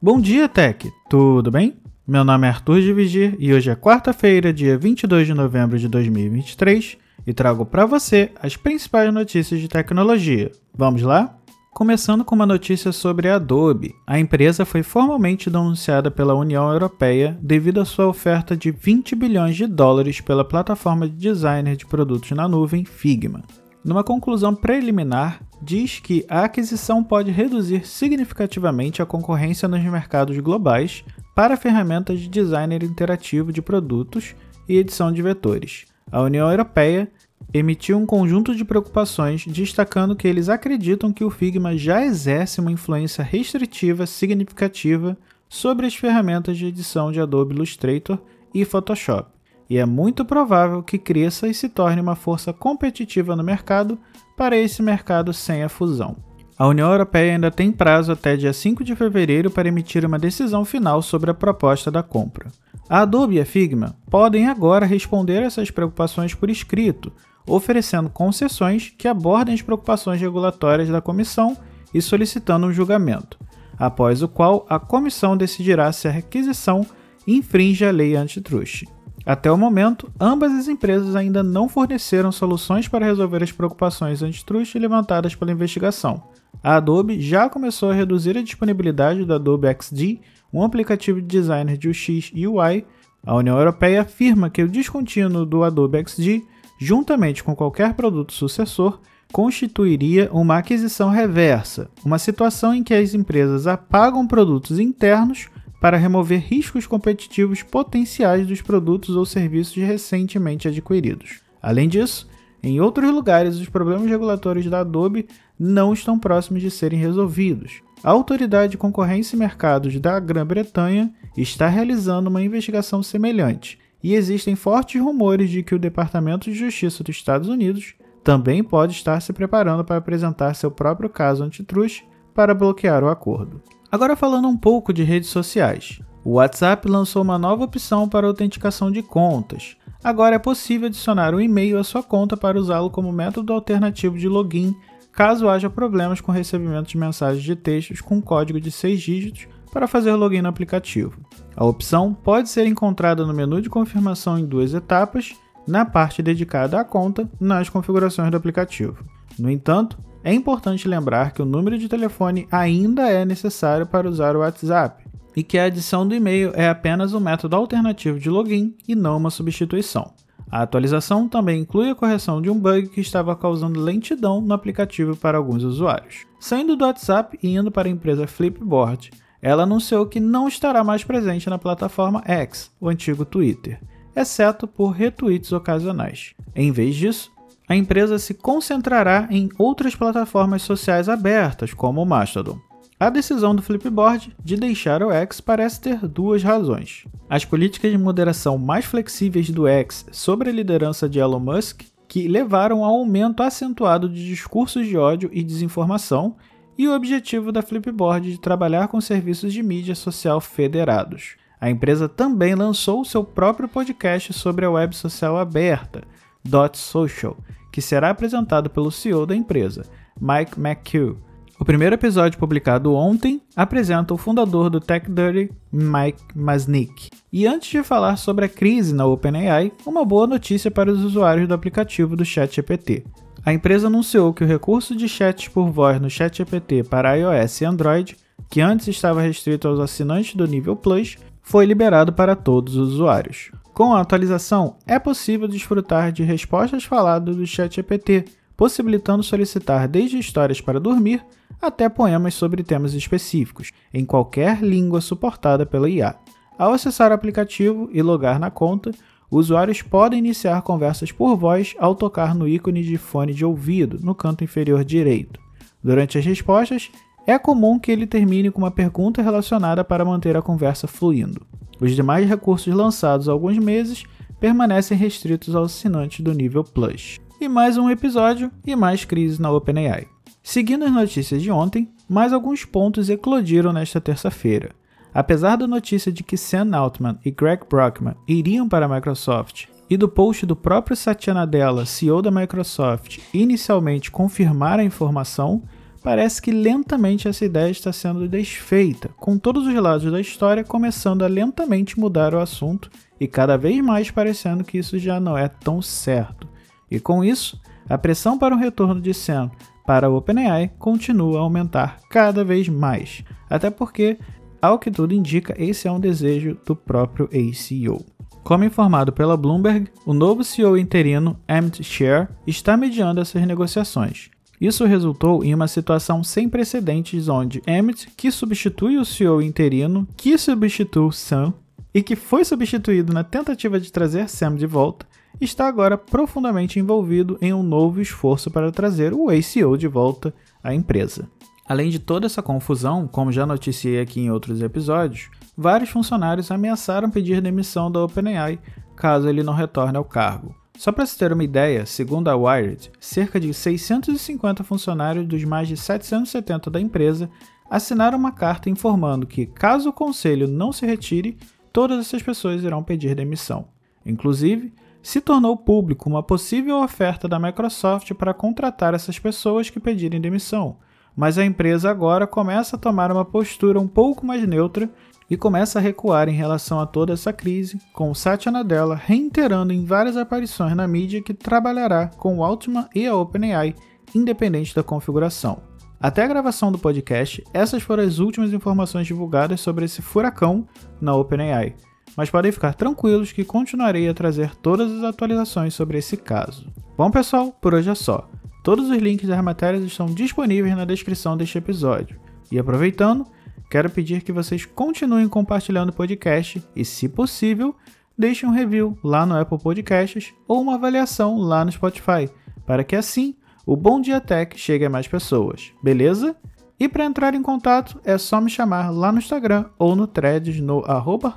Bom 0.00 0.20
dia, 0.20 0.48
Tech! 0.48 0.92
Tudo 1.10 1.50
bem? 1.50 1.76
Meu 2.06 2.22
nome 2.22 2.46
é 2.46 2.50
Arthur 2.50 2.80
de 2.80 2.92
Vigir 2.92 3.34
e 3.36 3.52
hoje 3.52 3.68
é 3.68 3.74
quarta-feira, 3.74 4.52
dia 4.52 4.78
22 4.78 5.26
de 5.26 5.34
novembro 5.34 5.76
de 5.76 5.88
2023 5.88 6.96
e 7.26 7.34
trago 7.34 7.66
para 7.66 7.84
você 7.84 8.30
as 8.40 8.56
principais 8.56 9.12
notícias 9.12 9.60
de 9.60 9.66
tecnologia. 9.66 10.52
Vamos 10.72 11.02
lá? 11.02 11.36
Começando 11.72 12.24
com 12.24 12.36
uma 12.36 12.46
notícia 12.46 12.92
sobre 12.92 13.28
a 13.28 13.34
Adobe. 13.34 13.92
A 14.06 14.20
empresa 14.20 14.64
foi 14.64 14.84
formalmente 14.84 15.50
denunciada 15.50 16.12
pela 16.12 16.32
União 16.32 16.70
Europeia 16.70 17.36
devido 17.42 17.80
à 17.80 17.84
sua 17.84 18.06
oferta 18.06 18.56
de 18.56 18.70
20 18.70 19.16
bilhões 19.16 19.56
de 19.56 19.66
dólares 19.66 20.20
pela 20.20 20.44
plataforma 20.44 21.08
de 21.08 21.16
designer 21.16 21.74
de 21.74 21.84
produtos 21.84 22.30
na 22.30 22.46
nuvem 22.46 22.84
Figma. 22.84 23.42
Numa 23.88 24.04
conclusão 24.04 24.54
preliminar, 24.54 25.40
diz 25.62 25.98
que 25.98 26.22
a 26.28 26.44
aquisição 26.44 27.02
pode 27.02 27.30
reduzir 27.30 27.86
significativamente 27.86 29.00
a 29.00 29.06
concorrência 29.06 29.66
nos 29.66 29.82
mercados 29.82 30.38
globais 30.40 31.02
para 31.34 31.56
ferramentas 31.56 32.20
de 32.20 32.28
designer 32.28 32.82
interativo 32.82 33.50
de 33.50 33.62
produtos 33.62 34.36
e 34.68 34.76
edição 34.76 35.10
de 35.10 35.22
vetores. 35.22 35.86
A 36.12 36.20
União 36.20 36.50
Europeia 36.50 37.10
emitiu 37.50 37.96
um 37.96 38.04
conjunto 38.04 38.54
de 38.54 38.62
preocupações, 38.62 39.46
destacando 39.46 40.14
que 40.14 40.28
eles 40.28 40.50
acreditam 40.50 41.10
que 41.10 41.24
o 41.24 41.30
Figma 41.30 41.74
já 41.74 42.04
exerce 42.04 42.60
uma 42.60 42.70
influência 42.70 43.24
restritiva 43.24 44.04
significativa 44.06 45.16
sobre 45.48 45.86
as 45.86 45.94
ferramentas 45.96 46.58
de 46.58 46.66
edição 46.66 47.10
de 47.10 47.22
Adobe 47.22 47.54
Illustrator 47.54 48.18
e 48.52 48.66
Photoshop 48.66 49.37
e 49.68 49.76
é 49.76 49.84
muito 49.84 50.24
provável 50.24 50.82
que 50.82 50.98
cresça 50.98 51.46
e 51.46 51.54
se 51.54 51.68
torne 51.68 52.00
uma 52.00 52.16
força 52.16 52.52
competitiva 52.52 53.36
no 53.36 53.42
mercado 53.42 53.98
para 54.36 54.56
esse 54.56 54.82
mercado 54.82 55.32
sem 55.32 55.62
a 55.62 55.68
fusão. 55.68 56.16
A 56.58 56.66
União 56.66 56.90
Europeia 56.90 57.34
ainda 57.34 57.50
tem 57.50 57.70
prazo 57.70 58.10
até 58.10 58.36
dia 58.36 58.52
5 58.52 58.82
de 58.82 58.96
fevereiro 58.96 59.50
para 59.50 59.68
emitir 59.68 60.04
uma 60.04 60.18
decisão 60.18 60.64
final 60.64 61.00
sobre 61.02 61.30
a 61.30 61.34
proposta 61.34 61.90
da 61.90 62.02
compra. 62.02 62.48
A 62.88 63.02
Adobe 63.02 63.36
e 63.36 63.40
a 63.40 63.46
Figma 63.46 63.94
podem 64.10 64.48
agora 64.48 64.86
responder 64.86 65.42
essas 65.42 65.70
preocupações 65.70 66.34
por 66.34 66.50
escrito, 66.50 67.12
oferecendo 67.46 68.10
concessões 68.10 68.92
que 68.96 69.06
abordem 69.06 69.54
as 69.54 69.62
preocupações 69.62 70.20
regulatórias 70.20 70.88
da 70.88 71.00
comissão 71.00 71.56
e 71.94 72.02
solicitando 72.02 72.66
um 72.66 72.72
julgamento, 72.72 73.38
após 73.78 74.22
o 74.22 74.28
qual 74.28 74.66
a 74.68 74.80
comissão 74.80 75.36
decidirá 75.36 75.92
se 75.92 76.08
a 76.08 76.10
requisição 76.10 76.84
infringe 77.26 77.84
a 77.84 77.90
lei 77.90 78.16
antitruste. 78.16 78.88
Até 79.28 79.52
o 79.52 79.58
momento, 79.58 80.10
ambas 80.18 80.54
as 80.54 80.68
empresas 80.68 81.14
ainda 81.14 81.42
não 81.42 81.68
forneceram 81.68 82.32
soluções 82.32 82.88
para 82.88 83.04
resolver 83.04 83.42
as 83.42 83.52
preocupações 83.52 84.22
antitruste 84.22 84.78
levantadas 84.78 85.34
pela 85.34 85.52
investigação. 85.52 86.22
A 86.64 86.76
Adobe 86.76 87.20
já 87.20 87.46
começou 87.46 87.90
a 87.90 87.94
reduzir 87.94 88.38
a 88.38 88.42
disponibilidade 88.42 89.26
do 89.26 89.34
Adobe 89.34 89.68
XD, 89.68 90.20
um 90.50 90.62
aplicativo 90.62 91.20
de 91.20 91.26
designer 91.26 91.76
de 91.76 91.90
UX 91.90 92.30
e 92.32 92.46
UI. 92.46 92.86
A 93.22 93.34
União 93.34 93.58
Europeia 93.58 94.00
afirma 94.00 94.48
que 94.48 94.62
o 94.62 94.68
descontínuo 94.68 95.44
do 95.44 95.62
Adobe 95.62 96.02
XD, 96.08 96.42
juntamente 96.80 97.44
com 97.44 97.54
qualquer 97.54 97.92
produto 97.92 98.32
sucessor, 98.32 98.98
constituiria 99.30 100.30
uma 100.32 100.56
aquisição 100.56 101.10
reversa, 101.10 101.90
uma 102.02 102.18
situação 102.18 102.72
em 102.72 102.82
que 102.82 102.94
as 102.94 103.12
empresas 103.12 103.66
apagam 103.66 104.26
produtos 104.26 104.78
internos 104.78 105.50
para 105.80 105.96
remover 105.96 106.40
riscos 106.40 106.86
competitivos 106.86 107.62
potenciais 107.62 108.46
dos 108.46 108.60
produtos 108.60 109.16
ou 109.16 109.24
serviços 109.24 109.76
recentemente 109.76 110.68
adquiridos. 110.68 111.40
Além 111.62 111.88
disso, 111.88 112.28
em 112.62 112.80
outros 112.80 113.10
lugares, 113.10 113.56
os 113.56 113.68
problemas 113.68 114.08
regulatórios 114.08 114.66
da 114.66 114.80
Adobe 114.80 115.26
não 115.58 115.92
estão 115.92 116.18
próximos 116.18 116.62
de 116.62 116.70
serem 116.70 116.98
resolvidos. 116.98 117.82
A 118.02 118.10
Autoridade 118.10 118.72
de 118.72 118.78
Concorrência 118.78 119.36
e 119.36 119.38
Mercados 119.38 119.98
da 120.00 120.18
Grã-Bretanha 120.18 121.12
está 121.36 121.68
realizando 121.68 122.28
uma 122.28 122.42
investigação 122.42 123.02
semelhante, 123.02 123.78
e 124.02 124.14
existem 124.14 124.54
fortes 124.54 125.00
rumores 125.00 125.50
de 125.50 125.62
que 125.62 125.74
o 125.74 125.78
Departamento 125.78 126.50
de 126.50 126.56
Justiça 126.56 127.02
dos 127.02 127.16
Estados 127.16 127.48
Unidos 127.48 127.94
também 128.22 128.62
pode 128.62 128.92
estar 128.92 129.20
se 129.20 129.32
preparando 129.32 129.84
para 129.84 129.96
apresentar 129.96 130.54
seu 130.54 130.70
próprio 130.70 131.08
caso 131.08 131.42
antitruste 131.42 132.06
para 132.34 132.54
bloquear 132.54 133.02
o 133.02 133.08
acordo. 133.08 133.60
Agora 133.90 134.14
falando 134.14 134.46
um 134.48 134.56
pouco 134.56 134.92
de 134.92 135.02
redes 135.02 135.30
sociais. 135.30 136.00
O 136.22 136.32
WhatsApp 136.32 136.86
lançou 136.86 137.22
uma 137.22 137.38
nova 137.38 137.64
opção 137.64 138.06
para 138.06 138.26
autenticação 138.26 138.90
de 138.90 139.02
contas. 139.02 139.76
Agora 140.04 140.36
é 140.36 140.38
possível 140.38 140.88
adicionar 140.88 141.34
um 141.34 141.40
e-mail 141.40 141.78
à 141.78 141.84
sua 141.84 142.02
conta 142.02 142.36
para 142.36 142.58
usá-lo 142.58 142.90
como 142.90 143.10
método 143.10 143.52
alternativo 143.52 144.18
de 144.18 144.28
login, 144.28 144.76
caso 145.10 145.48
haja 145.48 145.70
problemas 145.70 146.20
com 146.20 146.30
recebimento 146.30 146.90
de 146.90 146.98
mensagens 146.98 147.42
de 147.42 147.56
textos 147.56 148.02
com 148.02 148.20
código 148.20 148.60
de 148.60 148.70
6 148.70 149.00
dígitos 149.00 149.48
para 149.72 149.88
fazer 149.88 150.12
login 150.12 150.42
no 150.42 150.48
aplicativo. 150.48 151.18
A 151.56 151.64
opção 151.64 152.12
pode 152.12 152.50
ser 152.50 152.66
encontrada 152.66 153.24
no 153.24 153.32
menu 153.32 153.62
de 153.62 153.70
confirmação 153.70 154.38
em 154.38 154.44
duas 154.44 154.74
etapas, 154.74 155.34
na 155.66 155.86
parte 155.86 156.22
dedicada 156.22 156.78
à 156.78 156.84
conta, 156.84 157.28
nas 157.40 157.70
configurações 157.70 158.30
do 158.30 158.36
aplicativo. 158.36 159.02
No 159.38 159.50
entanto, 159.50 159.98
é 160.24 160.34
importante 160.34 160.88
lembrar 160.88 161.32
que 161.32 161.42
o 161.42 161.46
número 161.46 161.78
de 161.78 161.88
telefone 161.88 162.46
ainda 162.50 163.08
é 163.08 163.24
necessário 163.24 163.86
para 163.86 164.08
usar 164.08 164.36
o 164.36 164.40
WhatsApp 164.40 165.04
e 165.36 165.42
que 165.42 165.58
a 165.58 165.64
adição 165.64 166.06
do 166.06 166.14
e-mail 166.14 166.52
é 166.54 166.68
apenas 166.68 167.14
um 167.14 167.20
método 167.20 167.54
alternativo 167.54 168.18
de 168.18 168.28
login 168.28 168.74
e 168.86 168.94
não 168.94 169.16
uma 169.16 169.30
substituição. 169.30 170.12
A 170.50 170.62
atualização 170.62 171.28
também 171.28 171.60
inclui 171.60 171.90
a 171.90 171.94
correção 171.94 172.40
de 172.40 172.50
um 172.50 172.58
bug 172.58 172.88
que 172.88 173.00
estava 173.00 173.36
causando 173.36 173.80
lentidão 173.80 174.40
no 174.40 174.54
aplicativo 174.54 175.14
para 175.14 175.36
alguns 175.36 175.62
usuários. 175.62 176.26
Saindo 176.40 176.74
do 176.74 176.84
WhatsApp 176.84 177.38
e 177.42 177.54
indo 177.54 177.70
para 177.70 177.86
a 177.86 177.90
empresa 177.90 178.26
Flipboard, 178.26 179.10
ela 179.40 179.62
anunciou 179.62 180.06
que 180.06 180.18
não 180.18 180.48
estará 180.48 180.82
mais 180.82 181.04
presente 181.04 181.48
na 181.48 181.58
plataforma 181.58 182.22
X, 182.26 182.72
o 182.80 182.88
antigo 182.88 183.24
Twitter, 183.24 183.80
exceto 184.16 184.66
por 184.66 184.90
retweets 184.90 185.52
ocasionais. 185.52 186.34
Em 186.56 186.72
vez 186.72 186.96
disso, 186.96 187.30
a 187.68 187.76
empresa 187.76 188.18
se 188.18 188.32
concentrará 188.32 189.28
em 189.30 189.50
outras 189.58 189.94
plataformas 189.94 190.62
sociais 190.62 191.08
abertas, 191.08 191.74
como 191.74 192.02
o 192.02 192.06
Mastodon. 192.06 192.58
A 192.98 193.10
decisão 193.10 193.54
do 193.54 193.62
Flipboard 193.62 194.34
de 194.42 194.56
deixar 194.56 195.02
o 195.02 195.12
X 195.12 195.40
parece 195.40 195.80
ter 195.80 195.98
duas 196.08 196.42
razões. 196.42 197.04
As 197.30 197.44
políticas 197.44 197.92
de 197.92 197.98
moderação 197.98 198.58
mais 198.58 198.86
flexíveis 198.86 199.50
do 199.50 199.68
X 199.68 200.06
sobre 200.10 200.48
a 200.48 200.52
liderança 200.52 201.08
de 201.08 201.20
Elon 201.20 201.38
Musk, 201.38 201.82
que 202.08 202.26
levaram 202.26 202.82
ao 202.82 202.96
aumento 202.96 203.42
acentuado 203.42 204.08
de 204.08 204.26
discursos 204.26 204.86
de 204.86 204.96
ódio 204.96 205.30
e 205.32 205.44
desinformação, 205.44 206.36
e 206.76 206.88
o 206.88 206.94
objetivo 206.94 207.52
da 207.52 207.60
Flipboard 207.60 208.32
de 208.32 208.40
trabalhar 208.40 208.88
com 208.88 209.00
serviços 209.00 209.52
de 209.52 209.62
mídia 209.62 209.94
social 209.94 210.40
federados. 210.40 211.36
A 211.60 211.68
empresa 211.68 212.08
também 212.08 212.54
lançou 212.54 213.04
seu 213.04 213.22
próprio 213.22 213.68
podcast 213.68 214.32
sobre 214.32 214.64
a 214.64 214.70
web 214.70 214.94
social 214.96 215.36
aberta, 215.36 216.02
Dot 216.44 216.78
Social, 216.78 217.36
que 217.72 217.80
será 217.80 218.10
apresentado 218.10 218.70
pelo 218.70 218.90
CEO 218.90 219.26
da 219.26 219.34
empresa, 219.34 219.84
Mike 220.20 220.58
McHugh. 220.58 221.18
O 221.60 221.64
primeiro 221.64 221.96
episódio 221.96 222.38
publicado 222.38 222.94
ontem 222.94 223.42
apresenta 223.56 224.14
o 224.14 224.18
fundador 224.18 224.70
do 224.70 224.80
TechDirty, 224.80 225.50
Mike 225.72 226.22
Masnick. 226.34 227.10
E 227.32 227.46
antes 227.46 227.68
de 227.68 227.82
falar 227.82 228.16
sobre 228.16 228.44
a 228.44 228.48
crise 228.48 228.94
na 228.94 229.04
OpenAI, 229.06 229.72
uma 229.84 230.04
boa 230.04 230.26
notícia 230.26 230.70
para 230.70 230.90
os 230.90 231.02
usuários 231.02 231.48
do 231.48 231.54
aplicativo 231.54 232.14
do 232.14 232.24
ChatGPT. 232.24 233.04
A 233.44 233.52
empresa 233.52 233.88
anunciou 233.88 234.32
que 234.32 234.44
o 234.44 234.46
recurso 234.46 234.94
de 234.94 235.08
chat 235.08 235.50
por 235.50 235.70
voz 235.70 236.00
no 236.00 236.08
ChatGPT 236.08 236.84
para 236.84 237.16
iOS 237.16 237.60
e 237.60 237.64
Android, 237.64 238.16
que 238.48 238.60
antes 238.60 238.86
estava 238.88 239.20
restrito 239.20 239.66
aos 239.66 239.80
assinantes 239.80 240.36
do 240.36 240.46
nível 240.46 240.76
Plus, 240.76 241.16
foi 241.42 241.66
liberado 241.66 242.12
para 242.12 242.36
todos 242.36 242.76
os 242.76 242.92
usuários. 242.92 243.50
Com 243.78 243.94
a 243.94 244.00
atualização, 244.00 244.74
é 244.88 244.98
possível 244.98 245.46
desfrutar 245.46 246.10
de 246.10 246.24
respostas 246.24 246.82
faladas 246.82 247.36
do 247.36 247.46
ChatGPT, 247.46 248.24
possibilitando 248.56 249.22
solicitar 249.22 249.86
desde 249.86 250.18
histórias 250.18 250.60
para 250.60 250.80
dormir 250.80 251.24
até 251.62 251.88
poemas 251.88 252.34
sobre 252.34 252.64
temas 252.64 252.92
específicos, 252.92 253.70
em 253.94 254.04
qualquer 254.04 254.60
língua 254.64 255.00
suportada 255.00 255.64
pela 255.64 255.88
IA. 255.88 256.16
Ao 256.58 256.72
acessar 256.72 257.12
o 257.12 257.14
aplicativo 257.14 257.88
e 257.92 258.02
logar 258.02 258.40
na 258.40 258.50
conta, 258.50 258.90
usuários 259.30 259.80
podem 259.80 260.18
iniciar 260.18 260.60
conversas 260.62 261.12
por 261.12 261.36
voz 261.36 261.76
ao 261.78 261.94
tocar 261.94 262.34
no 262.34 262.48
ícone 262.48 262.82
de 262.82 262.98
fone 262.98 263.32
de 263.32 263.44
ouvido 263.44 264.00
no 264.02 264.12
canto 264.12 264.42
inferior 264.42 264.84
direito. 264.84 265.38
Durante 265.80 266.18
as 266.18 266.24
respostas, 266.24 266.90
é 267.24 267.38
comum 267.38 267.78
que 267.78 267.92
ele 267.92 268.08
termine 268.08 268.50
com 268.50 268.58
uma 268.58 268.72
pergunta 268.72 269.22
relacionada 269.22 269.84
para 269.84 270.04
manter 270.04 270.36
a 270.36 270.42
conversa 270.42 270.88
fluindo. 270.88 271.46
Os 271.80 271.94
demais 271.94 272.28
recursos 272.28 272.72
lançados 272.74 273.28
há 273.28 273.32
alguns 273.32 273.56
meses 273.58 274.04
permanecem 274.40 274.96
restritos 274.96 275.54
aos 275.54 275.72
assinantes 275.72 276.20
do 276.20 276.32
nível 276.32 276.64
Plus. 276.64 277.18
E 277.40 277.48
mais 277.48 277.76
um 277.76 277.88
episódio 277.88 278.50
e 278.66 278.74
mais 278.74 279.04
crise 279.04 279.40
na 279.40 279.50
OpenAI. 279.50 280.06
Seguindo 280.42 280.84
as 280.84 280.92
notícias 280.92 281.40
de 281.40 281.50
ontem, 281.50 281.88
mais 282.08 282.32
alguns 282.32 282.64
pontos 282.64 283.08
eclodiram 283.08 283.72
nesta 283.72 284.00
terça-feira. 284.00 284.70
Apesar 285.14 285.56
da 285.56 285.66
notícia 285.66 286.10
de 286.10 286.22
que 286.22 286.36
Sam 286.36 286.76
Altman 286.76 287.18
e 287.24 287.30
Greg 287.30 287.62
Brockman 287.68 288.14
iriam 288.26 288.68
para 288.68 288.86
a 288.86 288.88
Microsoft 288.88 289.66
e 289.88 289.96
do 289.96 290.08
post 290.08 290.44
do 290.44 290.56
próprio 290.56 290.96
Satya 290.96 291.32
Nadella, 291.32 291.86
CEO 291.86 292.20
da 292.20 292.30
Microsoft, 292.30 293.18
inicialmente 293.32 294.10
confirmar 294.10 294.78
a 294.78 294.84
informação, 294.84 295.62
parece 296.02 296.40
que 296.40 296.50
lentamente 296.50 297.28
essa 297.28 297.44
ideia 297.44 297.70
está 297.70 297.92
sendo 297.92 298.28
desfeita, 298.28 299.10
com 299.16 299.38
todos 299.38 299.66
os 299.66 299.74
lados 299.74 300.10
da 300.10 300.20
história 300.20 300.64
começando 300.64 301.22
a 301.22 301.28
lentamente 301.28 301.98
mudar 301.98 302.34
o 302.34 302.40
assunto 302.40 302.90
e 303.20 303.26
cada 303.26 303.56
vez 303.56 303.82
mais 303.82 304.10
parecendo 304.10 304.64
que 304.64 304.78
isso 304.78 304.98
já 304.98 305.18
não 305.18 305.36
é 305.36 305.48
tão 305.48 305.82
certo. 305.82 306.48
E 306.90 306.98
com 307.00 307.24
isso, 307.24 307.60
a 307.88 307.98
pressão 307.98 308.38
para 308.38 308.54
o 308.54 308.58
retorno 308.58 309.00
de 309.00 309.12
Sam 309.12 309.50
para 309.86 310.06
a 310.06 310.10
OpenAI 310.10 310.70
continua 310.78 311.38
a 311.38 311.40
aumentar 311.40 311.98
cada 312.10 312.44
vez 312.44 312.68
mais, 312.68 313.24
até 313.48 313.70
porque, 313.70 314.18
ao 314.60 314.78
que 314.78 314.90
tudo 314.90 315.14
indica, 315.14 315.54
esse 315.56 315.88
é 315.88 315.90
um 315.90 315.98
desejo 315.98 316.58
do 316.66 316.76
próprio 316.76 317.26
ACO. 317.26 318.04
Como 318.44 318.64
informado 318.64 319.12
pela 319.12 319.36
Bloomberg, 319.36 319.88
o 320.04 320.12
novo 320.12 320.44
CEO 320.44 320.76
interino, 320.76 321.38
Amit 321.48 321.82
Sher, 321.82 322.28
está 322.46 322.76
mediando 322.76 323.20
essas 323.20 323.46
negociações. 323.46 324.30
Isso 324.60 324.84
resultou 324.84 325.44
em 325.44 325.54
uma 325.54 325.68
situação 325.68 326.24
sem 326.24 326.48
precedentes 326.48 327.28
onde 327.28 327.62
Amit, 327.66 328.08
que 328.16 328.30
substitui 328.30 328.98
o 328.98 329.04
CEO 329.04 329.40
interino, 329.40 330.06
que 330.16 330.36
substitui 330.36 331.12
Sam 331.12 331.54
e 331.94 332.02
que 332.02 332.16
foi 332.16 332.44
substituído 332.44 333.12
na 333.12 333.22
tentativa 333.22 333.78
de 333.78 333.92
trazer 333.92 334.28
Sam 334.28 334.56
de 334.56 334.66
volta, 334.66 335.06
está 335.40 335.68
agora 335.68 335.96
profundamente 335.96 336.78
envolvido 336.78 337.38
em 337.40 337.52
um 337.52 337.62
novo 337.62 338.00
esforço 338.00 338.50
para 338.50 338.72
trazer 338.72 339.12
o 339.12 339.28
ACO 339.30 339.76
de 339.78 339.86
volta 339.86 340.34
à 340.62 340.74
empresa. 340.74 341.28
Além 341.68 341.90
de 341.90 341.98
toda 341.98 342.26
essa 342.26 342.42
confusão, 342.42 343.06
como 343.06 343.30
já 343.30 343.46
noticiei 343.46 344.00
aqui 344.00 344.20
em 344.20 344.30
outros 344.30 344.62
episódios, 344.62 345.28
vários 345.56 345.90
funcionários 345.90 346.50
ameaçaram 346.50 347.10
pedir 347.10 347.40
demissão 347.40 347.90
da 347.90 348.02
OpenAI 348.02 348.58
caso 348.96 349.28
ele 349.28 349.44
não 349.44 349.52
retorne 349.52 349.96
ao 349.96 350.04
cargo. 350.04 350.54
Só 350.78 350.92
para 350.92 351.04
se 351.04 351.18
ter 351.18 351.32
uma 351.32 351.42
ideia, 351.42 351.84
segundo 351.84 352.28
a 352.28 352.36
Wired, 352.36 352.92
cerca 353.00 353.40
de 353.40 353.52
650 353.52 354.62
funcionários 354.62 355.26
dos 355.26 355.42
mais 355.42 355.66
de 355.66 355.76
770 355.76 356.70
da 356.70 356.80
empresa 356.80 357.28
assinaram 357.68 358.16
uma 358.16 358.30
carta 358.30 358.70
informando 358.70 359.26
que, 359.26 359.44
caso 359.44 359.88
o 359.88 359.92
conselho 359.92 360.46
não 360.46 360.70
se 360.72 360.86
retire, 360.86 361.36
todas 361.72 361.98
essas 361.98 362.22
pessoas 362.22 362.62
irão 362.62 362.80
pedir 362.80 363.16
demissão. 363.16 363.66
Inclusive, 364.06 364.72
se 365.02 365.20
tornou 365.20 365.56
público 365.56 366.08
uma 366.08 366.22
possível 366.22 366.80
oferta 366.80 367.26
da 367.26 367.40
Microsoft 367.40 368.14
para 368.14 368.32
contratar 368.32 368.94
essas 368.94 369.18
pessoas 369.18 369.68
que 369.68 369.80
pedirem 369.80 370.20
demissão, 370.20 370.76
mas 371.16 371.38
a 371.38 371.44
empresa 371.44 371.90
agora 371.90 372.24
começa 372.24 372.76
a 372.76 372.78
tomar 372.78 373.10
uma 373.10 373.24
postura 373.24 373.80
um 373.80 373.88
pouco 373.88 374.24
mais 374.24 374.46
neutra 374.46 374.88
e 375.30 375.36
começa 375.36 375.78
a 375.78 375.82
recuar 375.82 376.28
em 376.28 376.34
relação 376.34 376.80
a 376.80 376.86
toda 376.86 377.12
essa 377.12 377.32
crise, 377.32 377.78
com 377.92 378.14
Satya 378.14 378.50
Nadella 378.50 378.94
reiterando 378.94 379.72
em 379.72 379.84
várias 379.84 380.16
aparições 380.16 380.74
na 380.74 380.88
mídia 380.88 381.22
que 381.22 381.34
trabalhará 381.34 382.08
com 382.08 382.38
o 382.38 382.44
Altman 382.44 382.88
e 382.94 383.06
a 383.06 383.14
OpenAI, 383.14 383.74
independente 384.14 384.74
da 384.74 384.82
configuração. 384.82 385.62
Até 386.00 386.24
a 386.24 386.28
gravação 386.28 386.70
do 386.70 386.78
podcast, 386.78 387.44
essas 387.52 387.82
foram 387.82 388.04
as 388.04 388.18
últimas 388.18 388.52
informações 388.52 389.06
divulgadas 389.06 389.60
sobre 389.60 389.84
esse 389.84 390.00
furacão 390.00 390.66
na 391.00 391.14
OpenAI 391.14 391.74
mas 392.18 392.30
podem 392.30 392.50
ficar 392.50 392.74
tranquilos 392.74 393.30
que 393.30 393.44
continuarei 393.44 394.08
a 394.08 394.12
trazer 394.12 394.52
todas 394.56 394.90
as 394.90 395.04
atualizações 395.04 395.72
sobre 395.72 395.98
esse 395.98 396.16
caso. 396.16 396.66
Bom, 396.96 397.12
pessoal, 397.12 397.52
por 397.60 397.74
hoje 397.74 397.90
é 397.90 397.94
só. 397.94 398.28
Todos 398.64 398.90
os 398.90 398.98
links 398.98 399.28
das 399.28 399.40
matérias 399.40 399.84
estão 399.84 400.06
disponíveis 400.06 400.76
na 400.76 400.84
descrição 400.84 401.36
deste 401.36 401.58
episódio. 401.58 402.18
E 402.50 402.58
aproveitando, 402.58 403.24
quero 403.70 403.90
pedir 403.90 404.22
que 404.22 404.32
vocês 404.32 404.64
continuem 404.64 405.28
compartilhando 405.28 405.90
o 405.90 405.94
podcast 405.94 406.62
e, 406.74 406.84
se 406.84 407.08
possível, 407.08 407.74
deixem 408.16 408.48
um 408.48 408.52
review 408.52 408.98
lá 409.02 409.24
no 409.24 409.38
Apple 409.38 409.58
Podcasts 409.58 410.34
ou 410.46 410.60
uma 410.60 410.74
avaliação 410.74 411.38
lá 411.38 411.64
no 411.64 411.72
Spotify, 411.72 412.28
para 412.66 412.82
que 412.82 412.96
assim 412.96 413.36
o 413.66 413.76
Bom 413.76 414.00
Dia 414.00 414.20
Tech 414.20 414.58
chegue 414.58 414.84
a 414.84 414.90
mais 414.90 415.06
pessoas, 415.06 415.72
beleza? 415.82 416.34
E 416.80 416.88
para 416.88 417.04
entrar 417.04 417.34
em 417.34 417.42
contato 417.42 418.00
é 418.04 418.16
só 418.16 418.40
me 418.40 418.50
chamar 418.50 418.90
lá 418.90 419.12
no 419.12 419.18
Instagram 419.18 419.66
ou 419.78 419.96
no 419.96 420.06
threads 420.06 420.60
no 420.60 420.84
arroba 420.86 421.34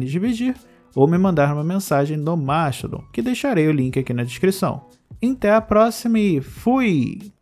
dividir 0.00 0.54
ou 0.94 1.06
me 1.06 1.18
mandar 1.18 1.52
uma 1.52 1.64
mensagem 1.64 2.16
no 2.16 2.36
Mastodon, 2.36 3.04
que 3.12 3.22
deixarei 3.22 3.68
o 3.68 3.72
link 3.72 3.98
aqui 3.98 4.12
na 4.12 4.24
descrição. 4.24 4.86
Até 5.22 5.52
a 5.52 5.60
próxima 5.60 6.18
e 6.18 6.40
fui! 6.40 7.32